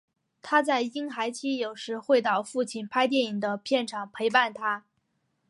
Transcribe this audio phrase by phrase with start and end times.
[0.41, 4.83] 她在婴孩期有时会到父亲拍电影的片场陪伴他。